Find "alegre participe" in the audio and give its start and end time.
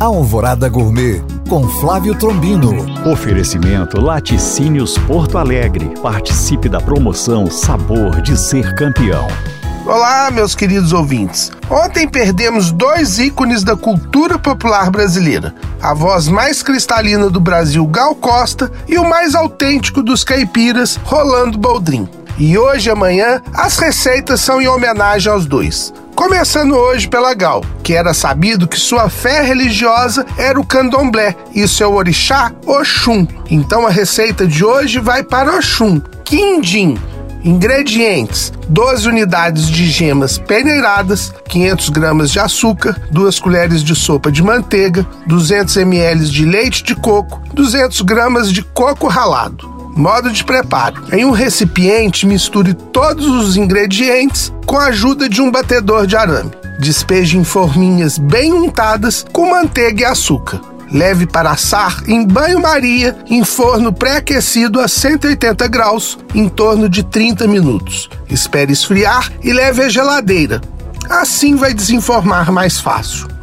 5.36-6.70